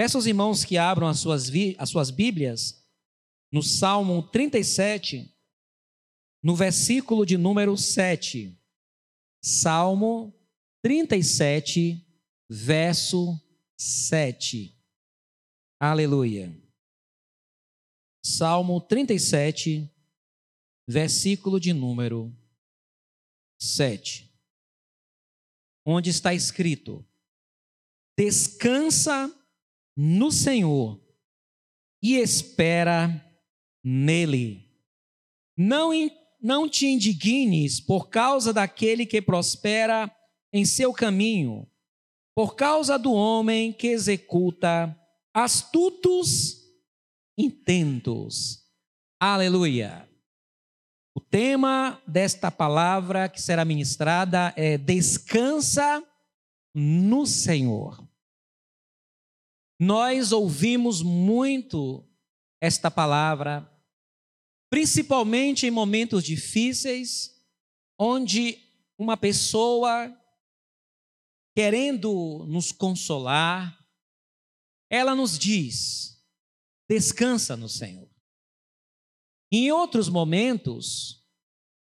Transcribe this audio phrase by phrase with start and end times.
[0.00, 2.82] Peço aos irmãos que abram as suas, as suas Bíblias
[3.52, 5.30] no Salmo 37,
[6.42, 8.58] no versículo de número 7.
[9.44, 10.34] Salmo
[10.80, 12.02] 37,
[12.48, 13.38] verso
[13.76, 14.74] 7.
[15.78, 16.58] Aleluia.
[18.24, 19.86] Salmo 37,
[20.88, 22.34] versículo de número
[23.60, 24.32] 7.
[25.84, 27.06] Onde está escrito:
[28.16, 29.36] Descansa
[30.02, 30.98] no Senhor
[32.02, 33.22] e espera
[33.84, 34.66] nele.
[35.54, 35.90] Não,
[36.40, 40.10] não te indignes por causa daquele que prospera
[40.54, 41.70] em seu caminho,
[42.34, 44.98] por causa do homem que executa
[45.34, 46.62] astutos
[47.36, 48.64] intentos.
[49.20, 50.08] Aleluia.
[51.14, 56.02] O tema desta palavra que será ministrada é descansa
[56.74, 58.09] no Senhor.
[59.82, 62.06] Nós ouvimos muito
[62.60, 63.66] esta palavra,
[64.68, 67.42] principalmente em momentos difíceis,
[67.98, 68.58] onde
[68.98, 70.14] uma pessoa
[71.56, 73.82] querendo nos consolar,
[74.90, 76.22] ela nos diz:
[76.86, 78.10] descansa no Senhor.
[79.50, 81.26] Em outros momentos,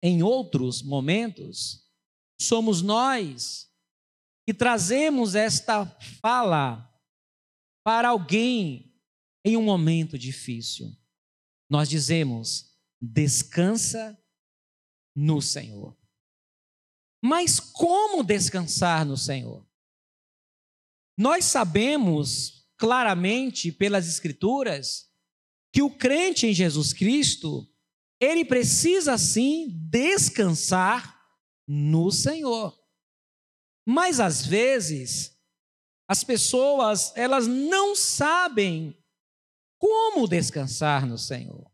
[0.00, 1.84] em outros momentos,
[2.40, 3.68] somos nós
[4.46, 5.84] que trazemos esta
[6.20, 6.91] fala
[7.84, 8.94] para alguém
[9.44, 10.90] em um momento difícil.
[11.68, 14.18] Nós dizemos: descansa
[15.14, 15.96] no Senhor.
[17.22, 19.66] Mas como descansar no Senhor?
[21.16, 25.08] Nós sabemos claramente pelas Escrituras
[25.72, 27.68] que o crente em Jesus Cristo,
[28.20, 31.18] ele precisa sim descansar
[31.66, 32.76] no Senhor.
[33.86, 35.31] Mas às vezes,
[36.08, 38.96] as pessoas, elas não sabem
[39.78, 41.70] como descansar no Senhor.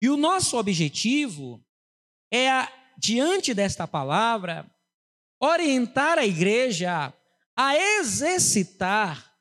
[0.00, 1.64] E o nosso objetivo
[2.32, 2.48] é,
[2.98, 4.70] diante desta palavra,
[5.40, 7.12] orientar a igreja
[7.56, 9.36] a exercitar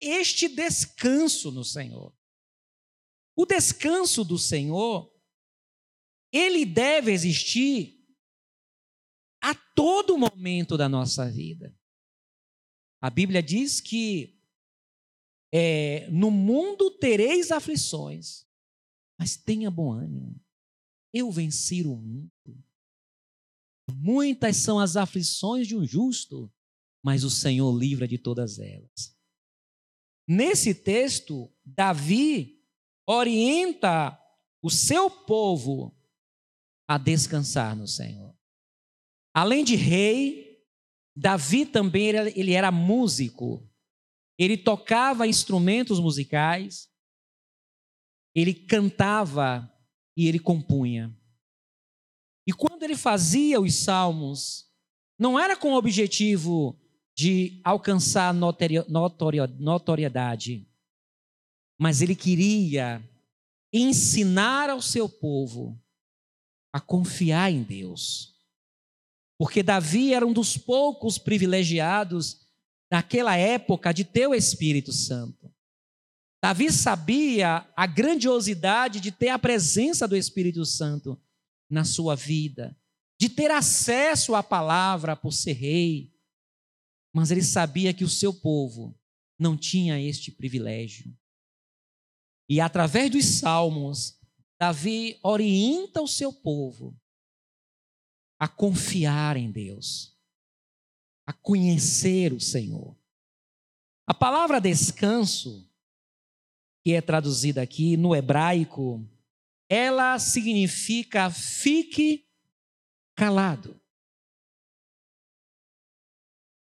[0.00, 2.14] este descanso no Senhor.
[3.36, 5.12] O descanso do Senhor,
[6.32, 7.98] ele deve existir
[9.42, 11.74] a todo momento da nossa vida.
[13.02, 14.40] A Bíblia diz que
[15.52, 18.46] é, no mundo tereis aflições,
[19.18, 20.40] mas tenha bom ânimo.
[21.12, 22.30] Eu venci o mundo.
[23.92, 26.50] Muitas são as aflições de um justo,
[27.04, 29.12] mas o Senhor livra de todas elas.
[30.26, 32.64] Nesse texto, Davi
[33.04, 34.16] orienta
[34.62, 35.92] o seu povo
[36.88, 38.32] a descansar no Senhor.
[39.34, 40.51] Além de rei,
[41.14, 43.68] Davi também ele era músico.
[44.38, 46.90] Ele tocava instrumentos musicais,
[48.34, 49.70] ele cantava
[50.16, 51.14] e ele compunha.
[52.46, 54.68] E quando ele fazia os salmos,
[55.18, 56.78] não era com o objetivo
[57.14, 60.66] de alcançar notoriedade,
[61.78, 63.06] mas ele queria
[63.72, 65.80] ensinar ao seu povo
[66.72, 68.31] a confiar em Deus.
[69.42, 72.46] Porque Davi era um dos poucos privilegiados
[72.88, 75.52] naquela época de ter o Espírito Santo.
[76.40, 81.20] Davi sabia a grandiosidade de ter a presença do Espírito Santo
[81.68, 82.78] na sua vida,
[83.20, 86.14] de ter acesso à palavra por ser rei,
[87.12, 88.96] mas ele sabia que o seu povo
[89.36, 91.12] não tinha este privilégio.
[92.48, 94.20] E através dos salmos,
[94.56, 96.96] Davi orienta o seu povo
[98.42, 100.18] a confiar em Deus,
[101.24, 102.98] a conhecer o Senhor.
[104.04, 105.72] A palavra descanso,
[106.82, 109.08] que é traduzida aqui no hebraico,
[109.68, 112.28] ela significa fique
[113.14, 113.80] calado.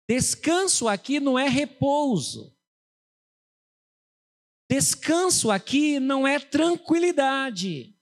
[0.07, 2.55] Descanso aqui não é repouso.
[4.69, 7.99] Descanso aqui não é tranquilidade.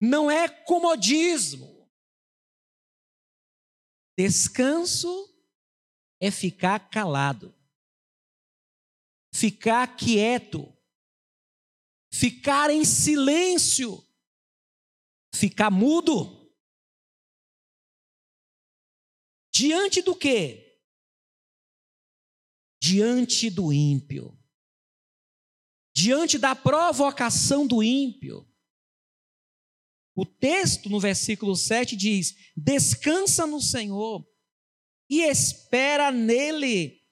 [0.00, 1.90] Não é comodismo.
[4.18, 5.08] Descanso
[6.20, 7.54] é ficar calado.
[9.32, 10.74] Ficar quieto.
[12.12, 14.02] Ficar em silêncio.
[15.34, 16.50] Ficar mudo.
[19.52, 20.82] Diante do quê?
[22.80, 24.38] Diante do ímpio.
[25.94, 28.46] Diante da provocação do ímpio.
[30.16, 34.26] O texto no versículo 7 diz: Descansa no Senhor
[35.10, 37.02] e espera nele.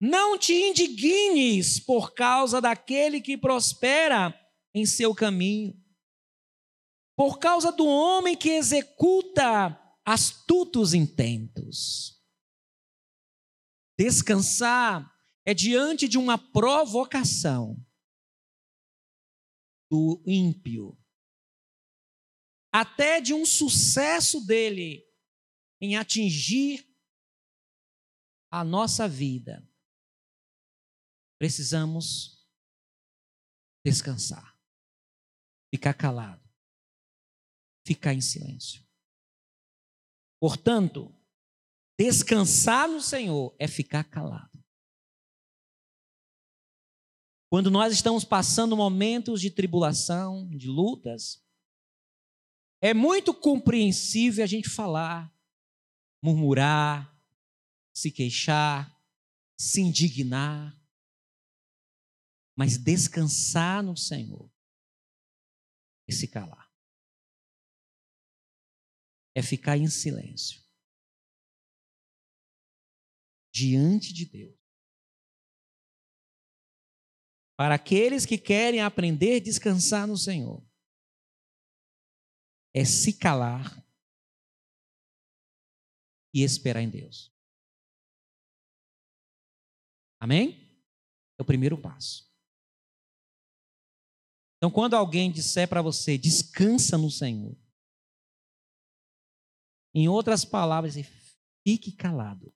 [0.00, 4.34] Não te indignes por causa daquele que prospera
[4.74, 5.80] em seu caminho,
[7.16, 12.20] por causa do homem que executa astutos intentos.
[13.96, 15.12] Descansar
[15.44, 17.76] é diante de uma provocação
[19.90, 20.97] do ímpio,
[22.80, 25.04] até de um sucesso dele
[25.80, 26.88] em atingir
[28.52, 29.68] a nossa vida.
[31.40, 32.48] Precisamos
[33.84, 34.56] descansar,
[35.74, 36.48] ficar calado,
[37.84, 38.86] ficar em silêncio.
[40.40, 41.12] Portanto,
[41.98, 44.56] descansar no Senhor é ficar calado.
[47.50, 51.44] Quando nós estamos passando momentos de tribulação, de lutas,
[52.80, 55.32] é muito compreensível a gente falar,
[56.22, 57.16] murmurar,
[57.92, 58.96] se queixar,
[59.58, 60.78] se indignar,
[62.56, 64.50] mas descansar no Senhor
[66.06, 66.68] e se calar.
[69.34, 70.68] É ficar em silêncio
[73.52, 74.56] diante de Deus.
[77.56, 80.67] Para aqueles que querem aprender a descansar no Senhor,
[82.78, 83.84] é se calar
[86.32, 87.34] e esperar em Deus.
[90.20, 90.80] Amém?
[91.36, 92.32] É o primeiro passo.
[94.56, 97.56] Então, quando alguém disser para você, descansa no Senhor,
[99.92, 100.94] em outras palavras,
[101.66, 102.54] fique calado.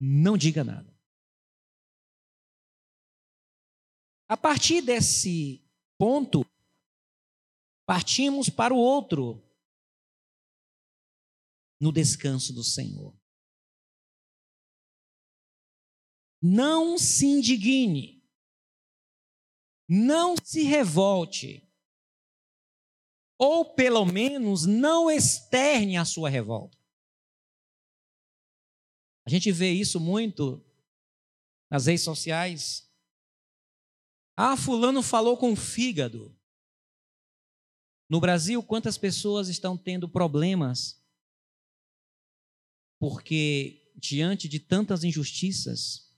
[0.00, 0.96] Não diga nada.
[4.28, 5.68] A partir desse
[5.98, 6.44] ponto,
[7.90, 9.44] partimos para o outro
[11.80, 13.12] no descanso do Senhor.
[16.40, 18.24] Não se indigne,
[19.88, 21.68] não se revolte,
[23.36, 26.78] ou pelo menos não externe a sua revolta.
[29.26, 30.64] A gente vê isso muito
[31.68, 32.88] nas redes sociais.
[34.36, 36.39] Ah, fulano falou com o fígado.
[38.10, 41.00] No Brasil, quantas pessoas estão tendo problemas
[42.98, 46.12] porque diante de tantas injustiças,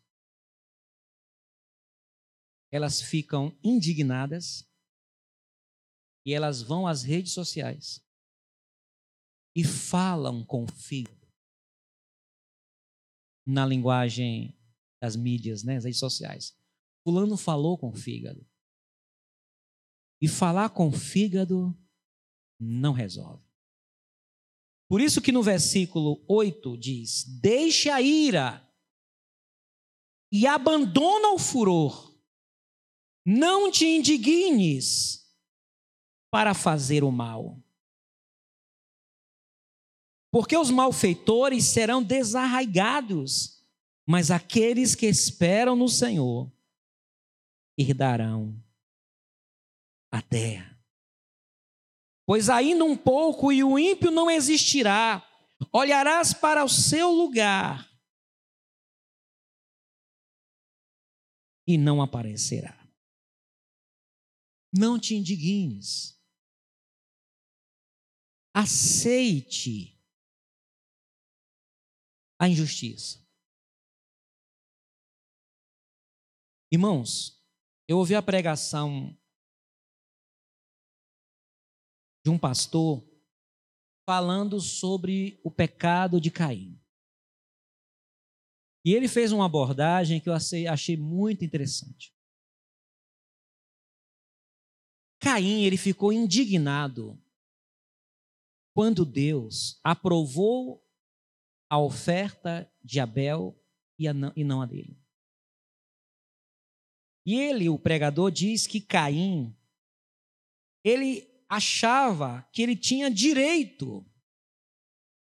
[2.72, 4.66] elas ficam indignadas
[6.24, 8.02] e elas vão às redes sociais
[9.54, 11.30] e falam com o fígado
[13.46, 14.58] na linguagem
[15.00, 16.56] das mídias, né, das redes sociais.
[17.04, 18.48] Fulano falou com o fígado.
[20.20, 21.76] E falar com o fígado
[22.62, 23.42] não resolve.
[24.88, 28.66] Por isso que no versículo 8 diz: Deixe a ira
[30.30, 32.12] e abandona o furor.
[33.24, 35.22] Não te indignes
[36.30, 37.62] para fazer o mal.
[40.30, 43.62] Porque os malfeitores serão desarraigados,
[44.06, 46.50] mas aqueles que esperam no Senhor
[47.78, 48.62] herdarão
[50.10, 50.71] a terra.
[52.24, 55.26] Pois ainda um pouco e o ímpio não existirá,
[55.72, 57.90] olharás para o seu lugar
[61.66, 62.78] e não aparecerá.
[64.72, 66.18] Não te indignes.
[68.54, 69.98] Aceite
[72.38, 73.22] a injustiça.
[76.70, 77.42] Irmãos,
[77.86, 79.16] eu ouvi a pregação
[82.24, 83.04] de um pastor
[84.06, 86.78] falando sobre o pecado de Caim.
[88.84, 92.12] E ele fez uma abordagem que eu achei muito interessante.
[95.20, 97.16] Caim, ele ficou indignado
[98.74, 100.84] quando Deus aprovou
[101.70, 103.56] a oferta de Abel
[103.96, 104.12] e
[104.44, 105.00] não a dele.
[107.24, 109.56] E ele, o pregador, diz que Caim,
[110.82, 114.02] ele achava que ele tinha direito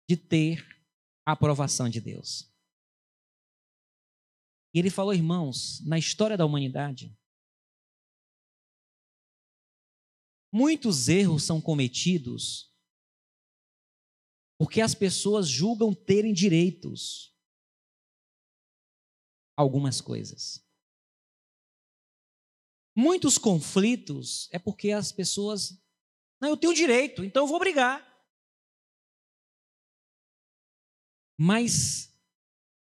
[0.08, 0.66] de ter
[1.26, 2.50] a aprovação de Deus.
[4.74, 7.14] E ele falou, irmãos, na história da humanidade,
[10.54, 12.72] muitos erros são cometidos
[14.58, 17.36] porque as pessoas julgam terem direitos
[19.58, 20.64] algumas coisas.
[22.96, 25.81] Muitos conflitos é porque as pessoas.
[26.42, 28.02] Não, eu tenho direito, então eu vou brigar.
[31.40, 32.12] Mas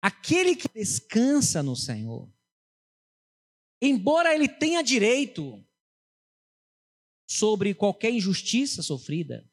[0.01, 2.29] aquele que descansa no Senhor,
[3.81, 5.65] embora ele tenha direito
[7.29, 9.49] sobre qualquer injustiça sofrida,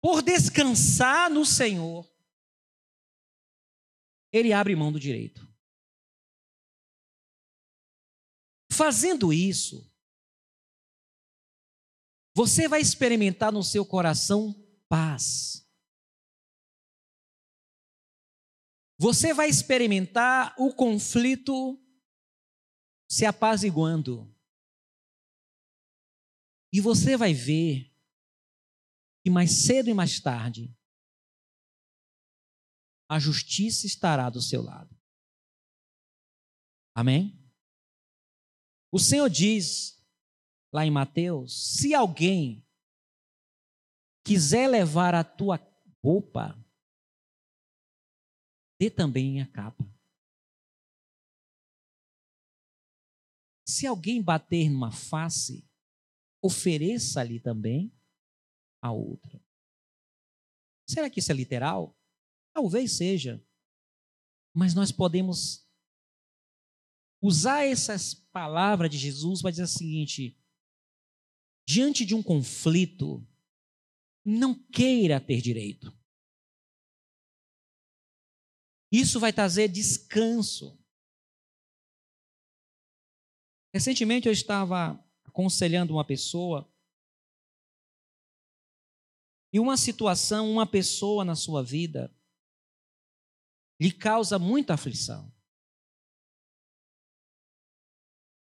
[0.00, 2.08] por descansar no Senhor,
[4.32, 5.46] ele abre mão do direito.
[8.70, 9.92] Fazendo isso,
[12.38, 14.54] você vai experimentar no seu coração
[14.88, 15.68] paz.
[18.96, 21.84] Você vai experimentar o conflito
[23.10, 24.32] se apaziguando.
[26.72, 27.92] E você vai ver
[29.24, 30.72] que mais cedo e mais tarde
[33.08, 34.96] a justiça estará do seu lado.
[36.94, 37.36] Amém?
[38.92, 39.97] O Senhor diz
[40.72, 42.66] lá em Mateus: se alguém
[44.24, 45.58] quiser levar a tua
[46.02, 46.56] roupa,
[48.78, 49.84] dê também a capa.
[53.66, 55.68] Se alguém bater numa face,
[56.42, 57.92] ofereça-lhe também
[58.80, 59.42] a outra.
[60.88, 61.98] Será que isso é literal?
[62.54, 63.44] Talvez seja.
[64.54, 65.68] Mas nós podemos
[67.20, 70.37] usar essas palavras de Jesus para dizer o seguinte:
[71.68, 73.22] diante de um conflito,
[74.24, 75.94] não queira ter direito.
[78.90, 80.82] Isso vai trazer descanso.
[83.70, 86.66] Recentemente eu estava aconselhando uma pessoa
[89.52, 92.10] e uma situação, uma pessoa na sua vida
[93.78, 95.30] lhe causa muita aflição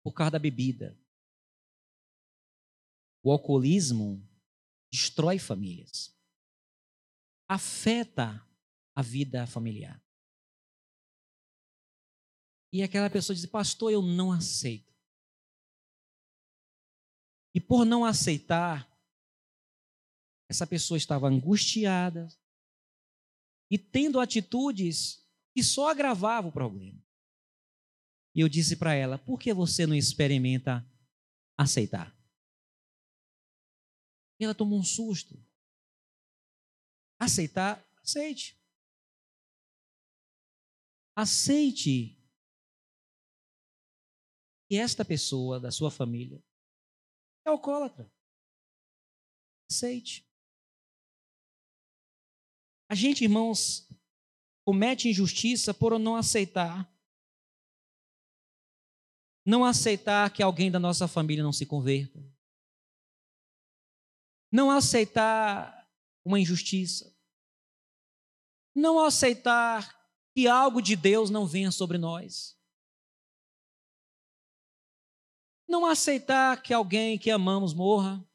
[0.03, 1.04] por causa da bebida.
[3.25, 4.23] O alcoolismo
[4.93, 6.15] destrói famílias,
[7.49, 8.47] afeta
[8.95, 9.99] a vida familiar.
[12.71, 14.93] E aquela pessoa diz: Pastor, eu não aceito.
[17.55, 18.87] E por não aceitar,
[20.47, 22.27] essa pessoa estava angustiada
[23.71, 27.03] e tendo atitudes que só agravavam o problema.
[28.35, 30.87] E eu disse para ela: por que você não experimenta
[31.57, 32.14] aceitar?
[34.39, 35.35] E ela tomou um susto.
[37.19, 38.59] Aceitar, aceite.
[41.15, 42.21] Aceite
[44.67, 46.43] que esta pessoa da sua família
[47.45, 48.11] é alcoólatra.
[49.69, 50.27] Aceite.
[52.89, 53.87] A gente, irmãos,
[54.65, 56.91] comete injustiça por não aceitar.
[59.45, 62.34] Não aceitar que alguém da nossa família não se converta.
[64.55, 65.85] Não aceitar
[66.23, 67.13] uma injustiça.
[68.73, 72.57] Não aceitar que algo de Deus não venha sobre nós.
[75.67, 78.25] Não aceitar que alguém que amamos morra.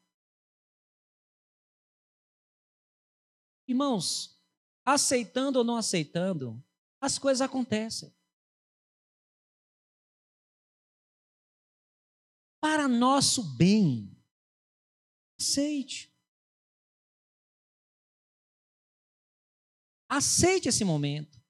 [3.67, 4.39] Irmãos,
[4.85, 6.63] aceitando ou não aceitando,
[7.01, 8.15] as coisas acontecem.
[12.59, 14.15] Para nosso bem,
[15.39, 16.10] aceite.
[20.11, 21.41] Aceite esse momento.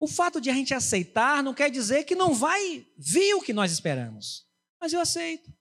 [0.00, 3.52] O fato de a gente aceitar não quer dizer que não vai vir o que
[3.52, 4.50] nós esperamos.
[4.80, 5.56] Mas eu aceito.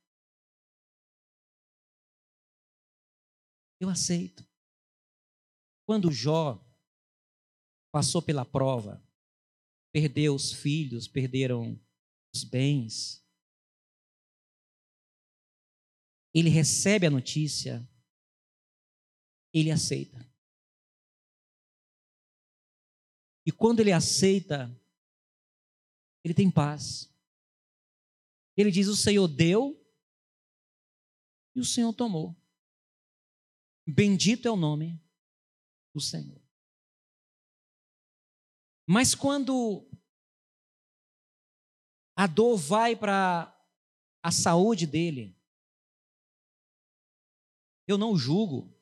[3.80, 4.44] Eu aceito.
[5.86, 6.60] Quando Jó
[7.92, 9.00] passou pela prova,
[9.94, 11.80] perdeu os filhos, perderam
[12.34, 13.24] os bens,
[16.34, 17.88] ele recebe a notícia,
[19.56, 20.20] ele aceita.
[23.46, 24.70] E quando ele aceita,
[26.22, 27.10] ele tem paz.
[28.58, 29.82] Ele diz: O Senhor deu
[31.56, 32.36] e o Senhor tomou.
[33.88, 35.02] Bendito é o nome
[35.94, 36.42] do Senhor.
[38.86, 39.90] Mas quando
[42.16, 43.52] a dor vai para
[44.22, 45.40] a saúde dele,
[47.88, 48.75] eu não julgo,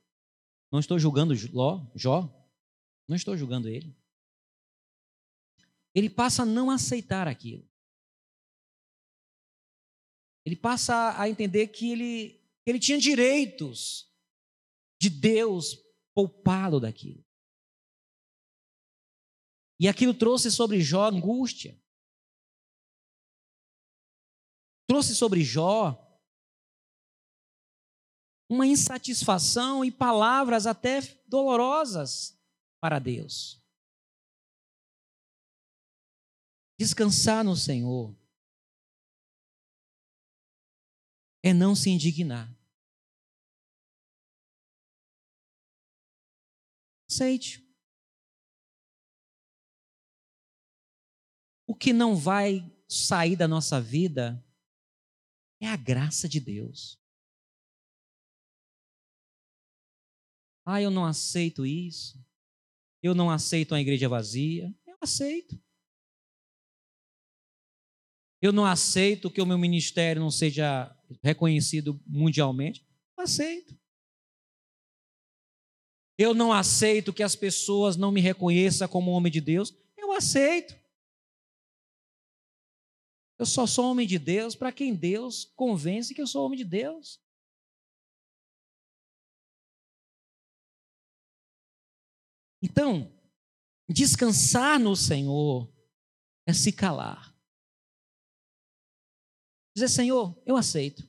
[0.74, 2.22] não estou julgando Jó,
[3.08, 3.96] não estou julgando ele.
[5.94, 7.70] Ele passa a não aceitar aquilo.
[10.44, 12.30] Ele passa a entender que ele,
[12.64, 14.12] que ele tinha direitos
[15.00, 15.78] de Deus
[16.12, 17.24] poupá-lo daquilo.
[19.80, 21.80] E aquilo trouxe sobre Jó angústia.
[24.88, 26.03] Trouxe sobre Jó
[28.54, 32.40] uma insatisfação e palavras até dolorosas
[32.80, 33.60] para Deus.
[36.80, 38.16] Descansar no Senhor
[41.42, 42.48] é não se indignar.
[47.10, 47.64] Aceite.
[51.66, 54.44] O que não vai sair da nossa vida
[55.60, 57.03] é a graça de Deus.
[60.66, 62.24] Ah, eu não aceito isso.
[63.02, 64.74] Eu não aceito uma igreja vazia.
[64.88, 65.62] Eu aceito.
[68.42, 72.86] Eu não aceito que o meu ministério não seja reconhecido mundialmente.
[73.18, 73.78] Eu aceito.
[76.18, 79.74] Eu não aceito que as pessoas não me reconheçam como homem de Deus.
[79.98, 80.76] Eu aceito.
[83.40, 86.66] Eu só sou homem de Deus para quem Deus convence que eu sou homem de
[86.66, 87.20] Deus.
[92.64, 93.12] Então,
[93.90, 95.70] descansar no Senhor
[96.48, 97.38] é se calar.
[99.76, 101.04] Dizer, Senhor, eu aceito.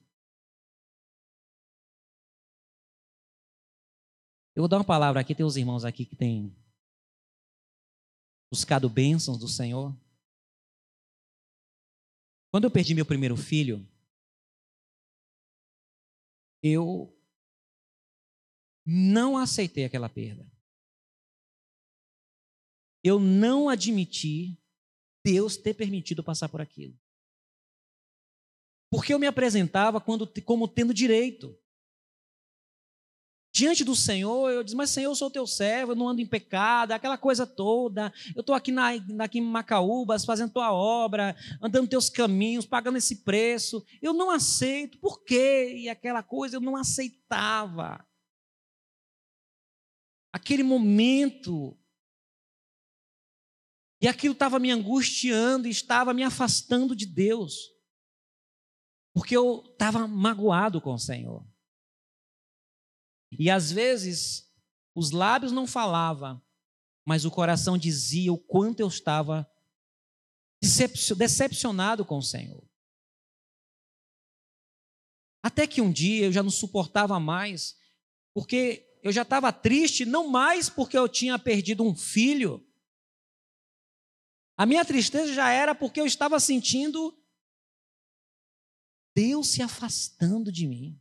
[4.56, 6.52] Eu vou dar uma palavra aqui, tem os irmãos aqui que têm
[8.50, 9.94] buscado bênçãos do Senhor.
[12.50, 13.86] Quando eu perdi meu primeiro filho,
[16.60, 17.16] eu
[18.84, 20.53] não aceitei aquela perda.
[23.04, 24.58] Eu não admiti
[25.24, 26.98] Deus ter permitido passar por aquilo.
[28.90, 31.56] Porque eu me apresentava quando, como tendo direito
[33.54, 36.26] diante do Senhor, eu disse, mas Senhor, eu sou teu servo, eu não ando em
[36.26, 38.12] pecado, aquela coisa toda.
[38.34, 38.88] Eu estou aqui, na,
[39.20, 43.84] aqui em Macaúbas, fazendo tua obra, andando teus caminhos, pagando esse preço.
[44.02, 44.98] Eu não aceito.
[44.98, 45.72] Por quê?
[45.76, 48.04] E aquela coisa eu não aceitava.
[50.32, 51.78] Aquele momento.
[54.04, 57.72] E aquilo estava me angustiando, estava me afastando de Deus.
[59.14, 61.42] Porque eu estava magoado com o Senhor.
[63.38, 64.46] E às vezes
[64.94, 66.38] os lábios não falavam,
[67.02, 69.50] mas o coração dizia o quanto eu estava
[70.60, 72.62] decepcionado com o Senhor.
[75.42, 77.74] Até que um dia eu já não suportava mais,
[78.34, 82.62] porque eu já estava triste, não mais porque eu tinha perdido um filho.
[84.56, 87.16] A minha tristeza já era porque eu estava sentindo
[89.14, 91.00] Deus se afastando de mim.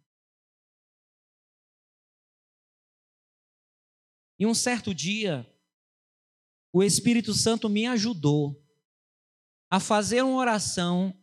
[4.39, 5.49] E um certo dia,
[6.71, 8.61] o Espírito Santo me ajudou
[9.69, 11.17] a fazer uma oração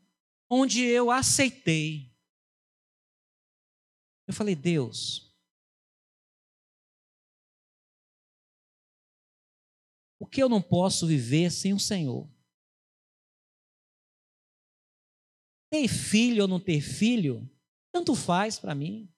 [0.48, 2.12] onde eu aceitei.
[4.26, 5.29] Eu falei, Deus,
[10.20, 12.30] o que eu não posso viver sem o Senhor?
[15.72, 17.50] Ter filho ou não ter filho,
[17.90, 19.12] tanto faz para mim.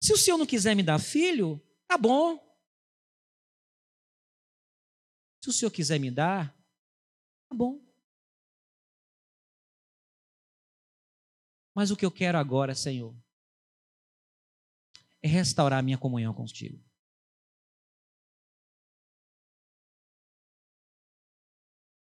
[0.00, 2.36] Se o Senhor não quiser me dar filho, Tá bom.
[5.42, 6.54] Se o senhor quiser me dar,
[7.48, 7.80] tá bom.
[11.74, 13.16] Mas o que eu quero agora, Senhor,
[15.22, 16.84] é restaurar a minha comunhão contigo.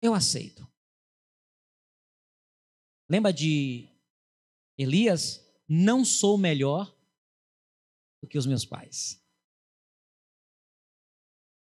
[0.02, 0.68] Eu aceito.
[3.10, 3.90] Lembra de
[4.78, 5.42] Elias?
[5.68, 6.96] Não sou melhor
[8.22, 9.24] do que os meus pais.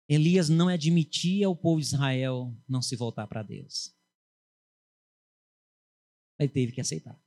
[0.08, 3.96] Elias não admitia o povo de Israel não se voltar para Deus.
[6.38, 7.20] Ele teve que aceitar.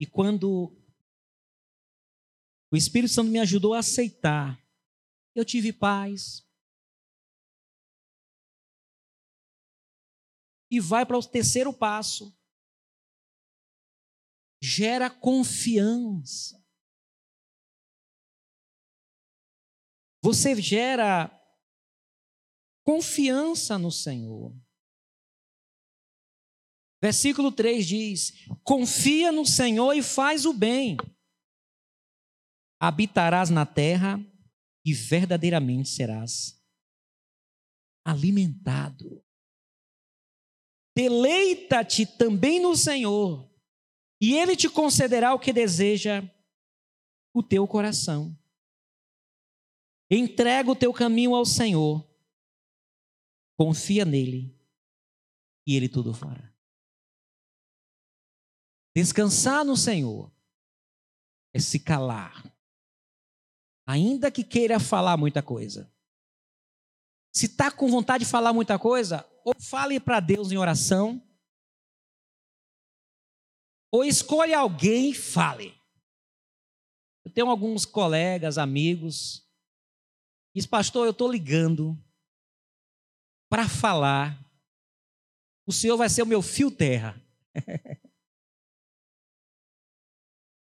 [0.00, 0.72] E quando
[2.70, 4.62] o Espírito Santo me ajudou a aceitar,
[5.34, 6.47] eu tive paz.
[10.70, 12.36] E vai para o terceiro passo.
[14.62, 16.62] Gera confiança.
[20.22, 21.30] Você gera
[22.84, 24.54] confiança no Senhor.
[27.00, 28.32] Versículo 3 diz:
[28.64, 30.96] Confia no Senhor e faz o bem.
[32.80, 34.18] Habitarás na terra
[34.84, 36.58] e verdadeiramente serás
[38.04, 39.24] alimentado.
[40.98, 43.48] Deleita-te também no Senhor,
[44.20, 46.28] e Ele te concederá o que deseja
[47.32, 48.36] o teu coração.
[50.10, 52.04] Entrega o teu caminho ao Senhor,
[53.56, 54.52] confia nele
[55.64, 56.52] e ele tudo fará.
[58.96, 60.32] Descansar no Senhor
[61.54, 62.42] é se calar
[63.86, 65.88] ainda que queira falar muita coisa.
[67.38, 71.22] Se está com vontade de falar muita coisa, ou fale para Deus em oração,
[73.92, 75.80] ou escolhe alguém e fale.
[77.24, 79.48] Eu tenho alguns colegas, amigos,
[80.52, 81.96] diz, pastor, eu estou ligando
[83.48, 84.36] para falar,
[85.64, 87.24] o Senhor vai ser o meu fio terra.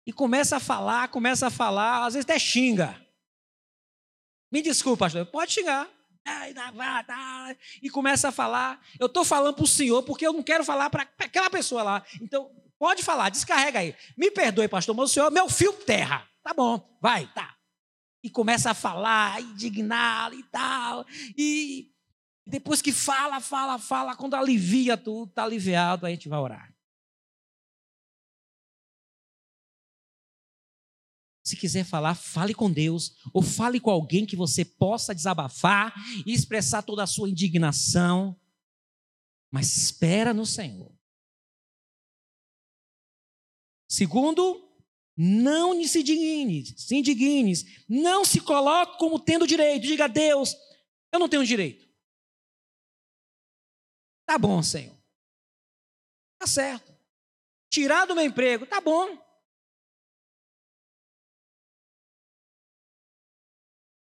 [0.05, 3.01] e começa a falar, começa a falar, às vezes até xinga.
[4.51, 5.95] Me desculpa, pastor, pode xingar.
[7.81, 8.79] E começa a falar.
[8.99, 12.03] Eu estou falando para o senhor porque eu não quero falar para aquela pessoa lá.
[12.21, 13.95] Então, pode falar, descarrega aí.
[14.17, 16.27] Me perdoe, pastor, mas o senhor é meu fio terra.
[16.43, 17.55] Tá bom, vai, tá.
[18.23, 21.05] E começa a falar, indignar e tal.
[21.37, 21.91] E
[22.45, 26.76] depois que fala, fala, fala, quando alivia tudo, está aliviado, aí a gente vai orar.
[31.47, 36.33] Se quiser falar, fale com Deus, ou fale com alguém que você possa desabafar e
[36.33, 38.37] expressar toda a sua indignação.
[39.49, 40.93] Mas espera no Senhor.
[43.89, 44.69] Segundo,
[45.15, 47.53] não se indigne, se indigne,
[47.87, 49.87] não se coloque como tendo direito.
[49.87, 50.53] Diga a Deus,
[51.13, 51.87] eu não tenho direito.
[54.25, 55.01] Tá bom, Senhor.
[56.37, 56.93] Tá certo.
[57.69, 59.17] Tirar do meu emprego, tá bom.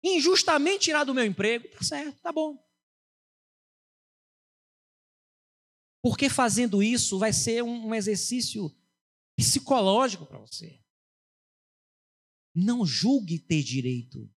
[0.02, 2.58] Injustamente tirar do meu emprego, tá certo, tá bom.
[6.02, 8.74] Porque fazendo isso vai ser um exercício
[9.36, 10.80] psicológico para você.
[12.54, 14.28] Não julgue ter direito,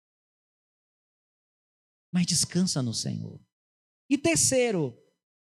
[2.13, 3.41] mas descansa no Senhor.
[4.09, 4.97] E terceiro,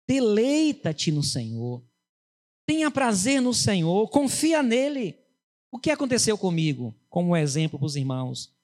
[0.08, 1.88] deleita-te no Senhor.
[2.66, 5.18] Tenha prazer no Senhor, confia nele.
[5.72, 8.57] O que aconteceu comigo, como exemplo para os irmãos?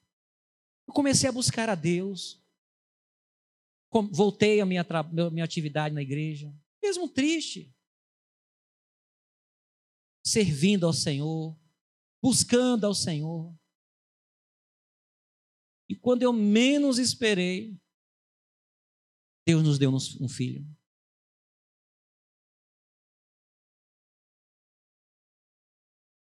[0.88, 2.42] Eu comecei a buscar a Deus.
[4.12, 4.86] Voltei à minha,
[5.32, 7.72] minha atividade na igreja, mesmo triste.
[10.26, 11.56] Servindo ao Senhor,
[12.22, 13.56] buscando ao Senhor.
[15.88, 17.80] E quando eu menos esperei,
[19.46, 20.66] Deus nos deu um filho.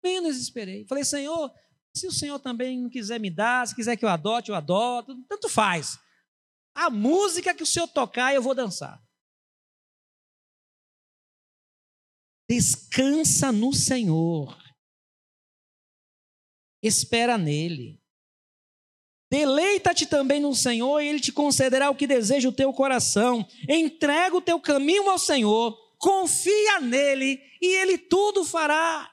[0.04, 0.86] Menos esperei.
[0.88, 1.54] Falei, Senhor,
[1.94, 5.16] se o Senhor também não quiser me dar, se quiser que eu adote, eu adoto,
[5.28, 6.00] tanto faz.
[6.74, 9.02] A música que o Senhor tocar, eu vou dançar.
[12.50, 14.58] Descansa no Senhor.
[16.82, 18.02] Espera nele.
[19.30, 23.48] Deleita-te também no Senhor e ele te concederá o que deseja o teu coração.
[23.70, 29.11] Entrega o teu caminho ao Senhor, confia nele e ele tudo fará.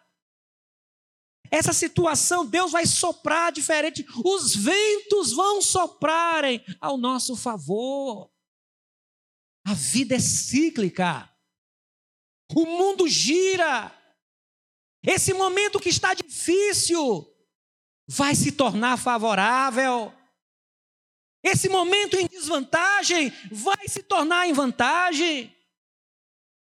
[1.50, 4.06] Essa situação, Deus vai soprar diferente.
[4.24, 8.30] Os ventos vão soprarem ao nosso favor.
[9.66, 11.30] A vida é cíclica.
[12.54, 13.94] O mundo gira.
[15.02, 17.26] Esse momento que está difícil
[18.06, 20.12] vai se tornar favorável.
[21.42, 25.54] Esse momento em desvantagem vai se tornar em vantagem.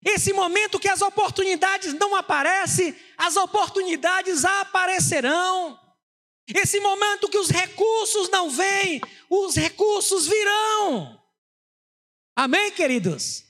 [0.07, 5.77] Esse momento que as oportunidades não aparecem, as oportunidades aparecerão.
[6.47, 11.21] Esse momento que os recursos não vêm, os recursos virão.
[12.37, 13.42] Amém, queridos?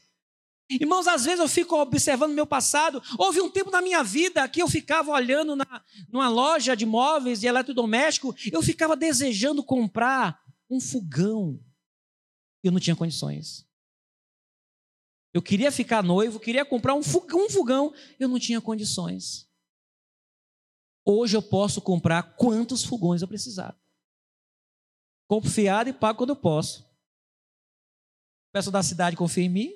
[0.70, 3.02] Irmãos, às vezes eu fico observando meu passado.
[3.18, 7.42] Houve um tempo na minha vida que eu ficava olhando na, numa loja de móveis
[7.42, 10.40] e eletrodoméstico, eu ficava desejando comprar
[10.70, 11.60] um fogão.
[12.64, 13.65] Eu não tinha condições.
[15.36, 19.46] Eu queria ficar noivo, queria comprar um fogão, eu não tinha condições.
[21.04, 23.78] Hoje eu posso comprar quantos fogões eu precisar.
[25.28, 26.90] Compro fiado e pago quando eu posso.
[28.50, 29.68] Peço da cidade confia em mim.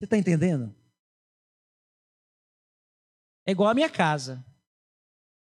[0.00, 0.74] Você está entendendo?
[3.46, 4.44] É igual a minha casa.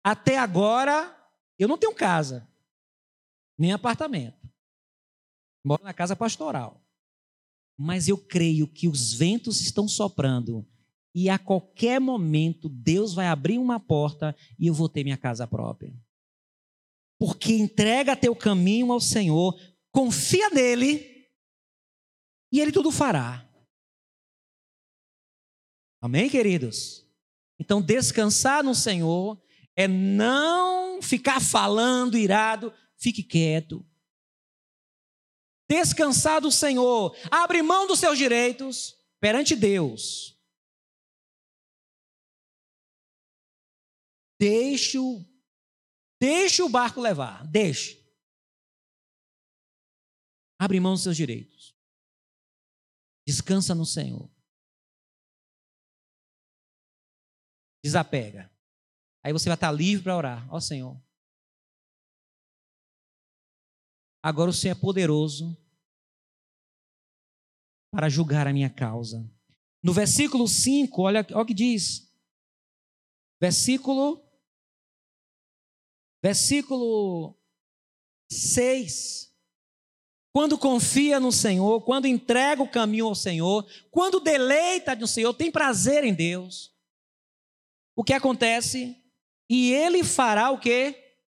[0.04, 1.12] Até agora,
[1.58, 2.48] eu não tenho casa,
[3.58, 4.48] nem apartamento.
[5.66, 6.85] Moro na casa pastoral
[7.78, 10.66] mas eu creio que os ventos estão soprando
[11.14, 15.48] e a qualquer momento Deus vai abrir uma porta e eu vou ter minha casa
[15.48, 15.94] própria.
[17.18, 19.58] Porque entrega teu caminho ao Senhor,
[19.92, 21.26] confia nele
[22.52, 23.50] e ele tudo fará.
[26.02, 27.06] Amém, queridos?
[27.58, 29.42] Então, descansar no Senhor
[29.76, 33.86] é não ficar falando irado, fique quieto,
[35.70, 40.38] descansar do Senhor, abre mão dos seus direitos perante Deus.
[44.40, 45.26] Deixe-o
[46.20, 48.04] Deixe o barco levar, deixe.
[50.58, 51.76] Abre mão dos seus direitos.
[53.28, 54.30] Descansa no Senhor.
[57.84, 58.52] Desapega.
[59.24, 60.54] Aí você vai estar livre para orar.
[60.54, 61.00] Ó Senhor.
[64.26, 65.56] Agora o Senhor é poderoso
[67.92, 69.24] para julgar a minha causa.
[69.84, 72.12] No versículo 5, olha, olha o que diz.
[73.40, 74.20] Versículo
[76.24, 77.40] versículo
[78.32, 79.32] 6.
[80.34, 85.52] Quando confia no Senhor, quando entrega o caminho ao Senhor, quando deleita no Senhor, tem
[85.52, 86.76] prazer em Deus.
[87.96, 89.00] O que acontece?
[89.48, 90.96] E ele fará o que?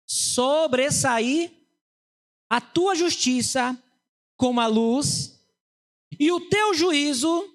[0.07, 1.66] Sobressair
[2.49, 3.81] a tua justiça
[4.37, 5.41] como a luz
[6.19, 7.55] e o teu juízo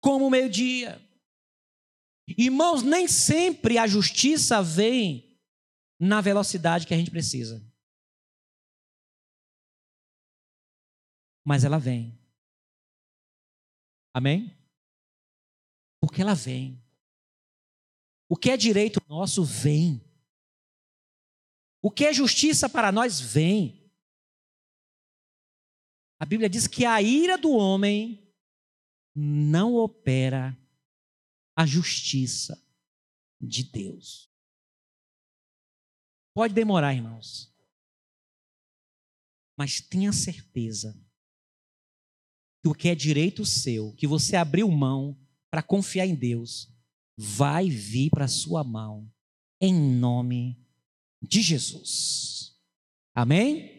[0.00, 1.00] como o meio-dia.
[2.28, 5.40] Irmãos, nem sempre a justiça vem
[5.98, 7.64] na velocidade que a gente precisa.
[11.44, 12.18] Mas ela vem.
[14.12, 14.56] Amém?
[16.00, 16.82] Porque ela vem.
[18.28, 20.02] O que é direito nosso vem.
[21.80, 23.85] O que é justiça para nós vem.
[26.18, 28.26] A Bíblia diz que a ira do homem
[29.14, 30.58] não opera
[31.54, 32.62] a justiça
[33.40, 34.30] de Deus.
[36.34, 37.50] Pode demorar, irmãos.
[39.56, 40.94] Mas tenha certeza
[42.62, 45.18] que o que é direito seu, que você abriu mão
[45.50, 46.68] para confiar em Deus,
[47.16, 49.10] vai vir para sua mão,
[49.58, 50.62] em nome
[51.22, 52.54] de Jesus.
[53.14, 53.75] Amém?